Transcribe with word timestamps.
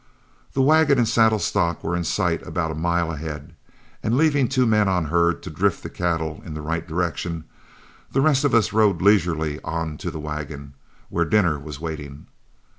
The 0.53 0.63
wagon 0.63 0.97
and 0.97 1.07
saddle 1.07 1.37
stock 1.37 1.83
were 1.83 1.95
in 1.95 2.03
sight 2.05 2.41
about 2.41 2.71
a 2.71 2.73
mile 2.73 3.11
ahead, 3.11 3.53
and 4.01 4.17
leaving 4.17 4.47
two 4.49 4.65
men 4.65 4.87
on 4.87 5.05
herd 5.05 5.43
to 5.43 5.51
drift 5.51 5.83
the 5.83 5.91
cattle 5.91 6.41
in 6.43 6.55
the 6.55 6.61
right 6.63 6.87
direction, 6.87 7.43
the 8.11 8.21
rest 8.21 8.43
of 8.43 8.55
us 8.55 8.73
rode 8.73 8.99
leisurely 9.03 9.61
on 9.61 9.99
to 9.99 10.09
the 10.09 10.19
wagon, 10.19 10.73
where 11.09 11.23
dinner 11.25 11.59
was 11.59 11.79
waiting. 11.79 12.25